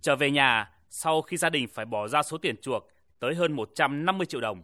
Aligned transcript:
Trở 0.00 0.16
về 0.16 0.30
nhà, 0.30 0.70
sau 0.88 1.22
khi 1.22 1.36
gia 1.36 1.50
đình 1.50 1.68
phải 1.68 1.84
bỏ 1.84 2.08
ra 2.08 2.22
số 2.22 2.38
tiền 2.38 2.56
chuộc 2.62 2.88
tới 3.18 3.34
hơn 3.34 3.52
150 3.52 4.26
triệu 4.26 4.40
đồng, 4.40 4.62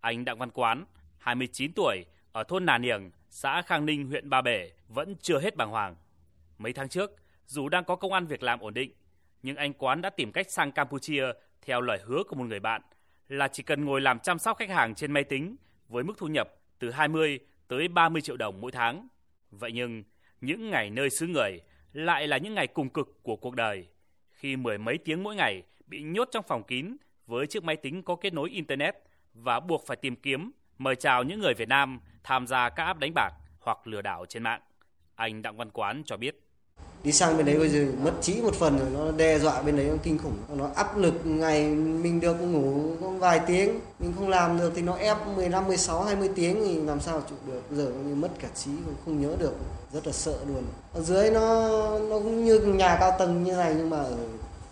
anh 0.00 0.24
Đặng 0.24 0.38
Văn 0.38 0.50
Quán, 0.50 0.84
29 1.18 1.72
tuổi, 1.72 2.04
ở 2.32 2.44
thôn 2.44 2.66
Nà 2.66 2.78
Niềng, 2.78 3.10
xã 3.28 3.62
Khang 3.62 3.86
Ninh, 3.86 4.06
huyện 4.06 4.30
Ba 4.30 4.42
Bể 4.42 4.70
vẫn 4.88 5.14
chưa 5.20 5.40
hết 5.40 5.56
bàng 5.56 5.70
hoàng. 5.70 5.96
Mấy 6.58 6.72
tháng 6.72 6.88
trước, 6.88 7.10
dù 7.46 7.68
đang 7.68 7.84
có 7.84 7.96
công 7.96 8.12
ăn 8.12 8.26
việc 8.26 8.42
làm 8.42 8.60
ổn 8.60 8.74
định, 8.74 8.92
nhưng 9.42 9.56
anh 9.56 9.72
Quán 9.72 10.02
đã 10.02 10.10
tìm 10.10 10.32
cách 10.32 10.50
sang 10.50 10.72
Campuchia 10.72 11.24
theo 11.62 11.80
lời 11.80 11.98
hứa 12.04 12.22
của 12.28 12.36
một 12.36 12.44
người 12.44 12.60
bạn 12.60 12.82
là 13.28 13.48
chỉ 13.48 13.62
cần 13.62 13.84
ngồi 13.84 14.00
làm 14.00 14.18
chăm 14.18 14.38
sóc 14.38 14.56
khách 14.56 14.70
hàng 14.70 14.94
trên 14.94 15.12
máy 15.12 15.24
tính 15.24 15.56
với 15.88 16.04
mức 16.04 16.14
thu 16.18 16.26
nhập 16.26 16.48
từ 16.78 16.90
20 16.90 17.38
tới 17.68 17.88
30 17.88 18.22
triệu 18.22 18.36
đồng 18.36 18.60
mỗi 18.60 18.72
tháng. 18.72 19.08
Vậy 19.50 19.72
nhưng, 19.72 20.04
những 20.40 20.70
ngày 20.70 20.90
nơi 20.90 21.10
xứ 21.10 21.26
người 21.26 21.60
lại 21.92 22.26
là 22.28 22.38
những 22.38 22.54
ngày 22.54 22.66
cùng 22.66 22.88
cực 22.88 23.22
của 23.22 23.36
cuộc 23.36 23.54
đời, 23.54 23.86
khi 24.44 24.56
mười 24.56 24.78
mấy 24.78 24.98
tiếng 24.98 25.22
mỗi 25.22 25.34
ngày 25.34 25.62
bị 25.86 26.02
nhốt 26.02 26.28
trong 26.32 26.44
phòng 26.48 26.62
kín 26.62 26.96
với 27.26 27.46
chiếc 27.46 27.64
máy 27.64 27.76
tính 27.76 28.02
có 28.02 28.16
kết 28.16 28.34
nối 28.34 28.50
Internet 28.50 28.94
và 29.34 29.60
buộc 29.60 29.86
phải 29.86 29.96
tìm 29.96 30.16
kiếm, 30.16 30.50
mời 30.78 30.96
chào 30.96 31.22
những 31.22 31.40
người 31.40 31.54
Việt 31.54 31.68
Nam 31.68 32.00
tham 32.24 32.46
gia 32.46 32.68
các 32.68 32.84
app 32.84 33.00
đánh 33.00 33.12
bạc 33.14 33.30
hoặc 33.60 33.78
lừa 33.84 34.02
đảo 34.02 34.26
trên 34.28 34.42
mạng. 34.42 34.60
Anh 35.14 35.42
Đặng 35.42 35.56
Văn 35.56 35.70
Quán 35.70 36.02
cho 36.06 36.16
biết. 36.16 36.40
Đi 37.04 37.12
sang 37.12 37.36
bên 37.36 37.46
đấy 37.46 37.58
bây 37.58 37.68
giờ 37.68 37.86
mất 38.02 38.12
trí 38.20 38.42
một 38.42 38.54
phần 38.54 38.78
rồi 38.78 38.90
nó 38.94 39.12
đe 39.16 39.38
dọa 39.38 39.62
bên 39.62 39.76
đấy 39.76 39.86
nó 39.86 39.96
kinh 40.02 40.18
khủng. 40.18 40.36
Nó 40.58 40.70
áp 40.76 40.96
lực 40.96 41.14
ngày 41.24 41.68
mình 41.74 42.20
được 42.20 42.40
ngủ 42.40 42.96
có 43.00 43.10
vài 43.10 43.40
tiếng 43.46 43.80
mình 43.98 44.12
không 44.16 44.28
làm 44.28 44.58
được 44.58 44.72
thì 44.76 44.82
nó 44.82 44.96
ép 44.96 45.16
15 45.36 45.66
16 45.66 46.04
20 46.04 46.28
tiếng 46.34 46.56
thì 46.64 46.80
làm 46.80 47.00
sao 47.00 47.22
chịu 47.28 47.38
được. 47.46 47.62
Giờ 47.70 47.92
như 48.06 48.14
mất 48.14 48.30
cả 48.40 48.48
trí 48.54 48.70
không 49.04 49.20
nhớ 49.20 49.36
được 49.38 49.54
rất 49.92 50.06
là 50.06 50.12
sợ 50.12 50.38
luôn. 50.48 50.64
Ở 50.92 51.00
dưới 51.00 51.30
nó 51.30 51.68
nó 51.98 52.18
cũng 52.18 52.44
như 52.44 52.58
nhà 52.58 52.96
cao 53.00 53.16
tầng 53.18 53.44
như 53.44 53.56
này 53.56 53.74
nhưng 53.76 53.90
mà 53.90 53.96
ở 53.96 54.16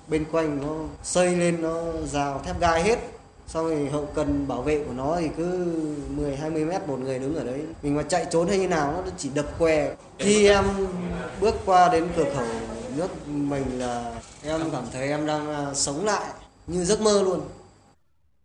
bên 0.08 0.24
quanh 0.32 0.60
nó 0.60 0.84
xây 1.02 1.36
lên, 1.36 1.62
nó 1.62 1.82
rào 2.04 2.42
thép 2.44 2.60
gai 2.60 2.82
hết. 2.82 2.98
Xong 3.46 3.68
rồi 3.68 3.88
hậu 3.90 4.06
cần 4.14 4.48
bảo 4.48 4.62
vệ 4.62 4.84
của 4.84 4.92
nó 4.92 5.16
thì 5.20 5.28
cứ 5.36 5.76
10 6.08 6.36
20 6.36 6.64
mét 6.64 6.82
một 6.86 6.98
người 6.98 7.18
đứng 7.18 7.36
ở 7.36 7.44
đấy. 7.44 7.62
Mình 7.82 7.96
mà 7.96 8.02
chạy 8.02 8.26
trốn 8.30 8.48
hay 8.48 8.58
như 8.58 8.68
nào 8.68 8.92
nó 8.92 9.10
chỉ 9.18 9.30
đập 9.34 9.46
que 9.58 9.96
khi 10.18 10.48
em 10.48 10.64
bước 11.40 11.54
qua 11.64 11.88
đến 11.92 12.08
cửa 12.16 12.34
khẩu 12.34 12.46
nước 12.96 13.28
mình 13.28 13.78
là 13.78 14.20
em 14.44 14.60
cảm 14.72 14.84
thấy 14.92 15.08
em 15.08 15.26
đang 15.26 15.54
à, 15.54 15.74
sống 15.74 16.04
lại 16.04 16.26
như 16.66 16.84
giấc 16.84 17.00
mơ 17.00 17.22
luôn. 17.22 17.40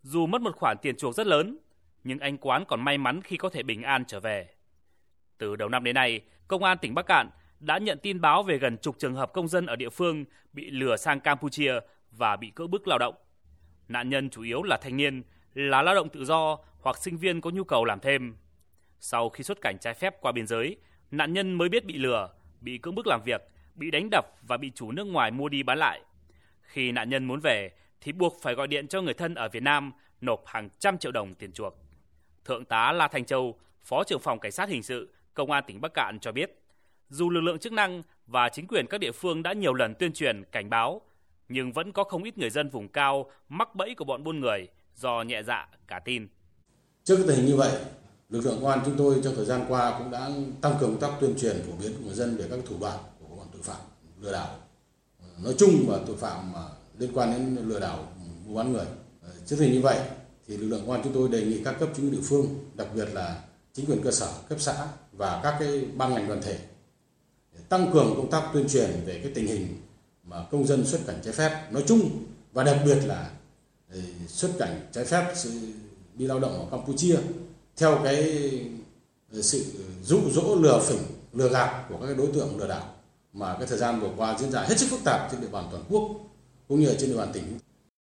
Dù 0.04 0.26
mất 0.26 0.42
một 0.42 0.56
khoản 0.56 0.78
tiền 0.78 0.98
chuộc 0.98 1.16
rất 1.16 1.28
lớn, 1.28 1.58
nhưng 2.04 2.20
anh 2.20 2.38
Quán 2.38 2.66
còn 2.68 2.82
may 2.82 2.98
mắn 2.98 3.22
khi 3.24 3.38
có 3.38 3.50
thể 3.50 3.64
bình 3.64 3.84
an 3.84 4.04
trở 4.08 4.20
về. 4.20 4.48
Từ 5.38 5.56
đầu 5.56 5.70
năm 5.70 5.84
đến 5.84 5.96
nay, 5.96 6.22
công 6.48 6.64
an 6.64 6.78
tỉnh 6.82 6.96
Bắc 6.96 7.06
Cạn 7.06 7.30
đã 7.60 7.78
nhận 7.78 8.00
tin 8.00 8.22
báo 8.22 8.44
về 8.44 8.58
gần 8.58 8.78
chục 8.78 8.96
trường 9.00 9.16
hợp 9.16 9.34
công 9.34 9.48
dân 9.48 9.66
ở 9.66 9.76
địa 9.76 9.90
phương 9.90 10.26
bị 10.54 10.72
lừa 10.72 10.98
sang 10.98 11.20
Campuchia 11.20 11.74
và 12.12 12.36
bị 12.36 12.52
cưỡng 12.56 12.72
bức 12.72 12.88
lao 12.88 12.98
động 12.98 13.16
Nạn 13.88 14.10
nhân 14.10 14.30
chủ 14.30 14.42
yếu 14.42 14.64
là 14.64 14.78
thanh 14.78 14.98
niên, 14.98 15.24
là 15.54 15.82
lao 15.82 15.96
động 15.96 16.10
tự 16.10 16.26
do 16.26 16.58
hoặc 16.82 16.98
sinh 16.98 17.18
viên 17.18 17.42
có 17.42 17.50
nhu 17.50 17.64
cầu 17.64 17.86
làm 17.86 18.00
thêm. 18.00 18.36
Sau 19.00 19.30
khi 19.30 19.44
xuất 19.44 19.62
cảnh 19.62 19.78
trái 19.82 19.94
phép 19.94 20.22
qua 20.22 20.32
biên 20.32 20.48
giới, 20.48 20.78
nạn 21.12 21.34
nhân 21.34 21.54
mới 21.54 21.70
biết 21.70 21.86
bị 21.86 21.98
lừa, 21.98 22.30
bị 22.62 22.78
cưỡng 22.78 22.96
bức 22.96 23.08
làm 23.08 23.22
việc, 23.26 23.42
bị 23.76 23.92
đánh 23.92 24.10
đập 24.12 24.26
và 24.48 24.58
bị 24.58 24.72
chủ 24.76 24.92
nước 24.92 25.04
ngoài 25.04 25.32
mua 25.32 25.50
đi 25.50 25.64
bán 25.64 25.78
lại. 25.78 26.02
Khi 26.62 26.92
nạn 26.92 27.10
nhân 27.10 27.26
muốn 27.26 27.40
về 27.40 27.72
thì 28.02 28.12
buộc 28.12 28.38
phải 28.42 28.54
gọi 28.54 28.68
điện 28.68 28.88
cho 28.88 29.02
người 29.02 29.14
thân 29.14 29.36
ở 29.36 29.50
Việt 29.50 29.64
Nam 29.64 29.92
nộp 30.22 30.44
hàng 30.46 30.70
trăm 30.80 30.98
triệu 30.98 31.12
đồng 31.12 31.36
tiền 31.36 31.52
chuộc. 31.52 31.76
Thượng 32.46 32.66
tá 32.66 32.92
La 32.92 33.08
Thành 33.08 33.26
Châu, 33.26 33.60
Phó 33.84 34.04
trưởng 34.04 34.20
phòng 34.20 34.40
Cảnh 34.40 34.52
sát 34.52 34.70
Hình 34.70 34.84
sự, 34.84 35.14
Công 35.34 35.52
an 35.52 35.64
tỉnh 35.68 35.82
Bắc 35.82 35.94
Cạn 35.94 36.20
cho 36.20 36.32
biết, 36.32 36.60
dù 37.10 37.30
lực 37.30 37.42
lượng 37.42 37.60
chức 37.60 37.74
năng 37.74 38.04
và 38.28 38.50
chính 38.50 38.68
quyền 38.68 38.88
các 38.88 38.98
địa 38.98 39.12
phương 39.12 39.44
đã 39.44 39.54
nhiều 39.54 39.74
lần 39.74 39.96
tuyên 39.96 40.14
truyền, 40.14 40.44
cảnh 40.52 40.70
báo, 40.70 41.02
nhưng 41.50 41.72
vẫn 41.72 41.92
có 41.92 42.04
không 42.04 42.24
ít 42.24 42.38
người 42.38 42.50
dân 42.50 42.70
vùng 42.70 42.88
cao 42.88 43.32
mắc 43.50 43.76
bẫy 43.76 43.96
của 43.96 44.06
bọn 44.06 44.24
buôn 44.24 44.40
người 44.40 44.68
do 44.96 45.22
nhẹ 45.22 45.44
dạ 45.44 45.68
cả 45.88 46.00
tin. 46.06 46.28
Trước 47.04 47.24
tình 47.28 47.38
hình 47.38 47.46
như 47.46 47.56
vậy, 47.56 47.72
lực 48.30 48.42
lượng 48.46 48.58
công 48.62 48.70
an 48.70 48.80
chúng 48.86 48.98
tôi 48.98 49.16
trong 49.24 49.36
thời 49.36 49.46
gian 49.46 49.66
qua 49.68 49.96
cũng 50.00 50.12
đã 50.12 50.30
tăng 50.62 50.74
cường 50.80 50.90
công 50.90 51.00
tác 51.00 51.12
tuyên 51.22 51.36
truyền 51.40 51.56
phổ 51.68 51.74
biến 51.82 51.92
của 51.98 52.06
người 52.06 52.14
dân 52.14 52.38
về 52.38 52.46
các 52.50 52.60
thủ 52.66 52.76
đoạn 52.82 52.98
của 53.20 53.36
bọn 53.36 53.48
tội 53.54 53.62
phạm 53.62 53.82
lừa 54.22 54.32
đảo 54.32 54.58
nói 55.44 55.56
chung 55.58 55.86
và 55.88 56.00
tội 56.08 56.18
phạm 56.18 56.54
mà 56.54 56.62
liên 56.98 57.10
quan 57.14 57.32
đến 57.32 57.68
lừa 57.68 57.80
đảo 57.80 58.08
mua 58.48 58.56
bán 58.56 58.74
người. 58.74 58.86
Trước 59.46 59.56
tình 59.60 59.74
như 59.74 59.82
vậy 59.82 60.00
thì 60.48 60.58
lực 60.58 60.68
lượng 60.68 60.82
công 60.82 60.92
an 60.92 61.02
chúng 61.04 61.14
tôi 61.14 61.30
đề 61.30 61.42
nghị 61.42 61.64
các 61.64 61.76
cấp 61.80 61.90
chính 61.96 62.06
quyền 62.06 62.12
địa 62.12 62.28
phương, 62.30 62.46
đặc 62.74 62.88
biệt 62.96 63.08
là 63.14 63.42
chính 63.74 63.86
quyền 63.86 64.02
cơ 64.04 64.12
sở, 64.12 64.34
cấp 64.50 64.60
xã 64.62 64.88
và 65.12 65.40
các 65.44 65.56
cái 65.60 65.86
ban 65.96 66.14
ngành 66.14 66.28
đoàn 66.28 66.42
thể 66.42 66.60
tăng 67.70 67.92
cường 67.94 68.14
công 68.18 68.32
tác 68.32 68.50
tuyên 68.54 68.68
truyền 68.70 68.90
về 69.06 69.20
cái 69.24 69.32
tình 69.36 69.48
hình 69.48 69.68
mà 70.24 70.38
công 70.52 70.68
dân 70.68 70.86
xuất 70.86 71.02
cảnh 71.08 71.20
trái 71.24 71.34
phép 71.34 71.68
nói 71.72 71.84
chung 71.88 72.10
và 72.54 72.64
đặc 72.64 72.78
biệt 72.86 72.98
là 73.06 73.32
ờ, 73.92 74.00
xuất 74.28 74.52
cảnh 74.60 74.88
trái 74.92 75.06
phép 75.06 75.34
đi 76.14 76.28
lao 76.28 76.40
động 76.40 76.60
ở 76.60 76.78
Campuchia 76.78 77.18
theo 77.78 78.00
cái 78.04 78.52
ờ, 79.34 79.42
sự 79.42 79.66
dụ 80.04 80.20
dỗ, 80.32 80.56
lừa 80.56 80.80
phỉnh, 80.80 81.04
lừa 81.34 81.50
gạt 81.50 81.86
của 81.90 81.98
các 82.08 82.18
đối 82.18 82.28
tượng 82.28 82.58
lừa 82.58 82.68
đảo 82.68 82.94
mà 83.34 83.56
cái 83.60 83.68
thời 83.68 83.78
gian 83.78 84.00
vừa 84.00 84.12
qua 84.18 84.38
diễn 84.40 84.52
ra 84.52 84.62
hết 84.62 84.80
sức 84.80 84.88
phức 84.90 85.04
tạp 85.04 85.32
trên 85.32 85.42
địa 85.42 85.48
bàn 85.52 85.68
toàn 85.72 85.84
quốc 85.90 86.12
cũng 86.68 86.80
như 86.80 86.88
ở 86.88 86.96
trên 87.00 87.10
địa 87.10 87.18
bàn 87.18 87.30
tỉnh. 87.34 87.58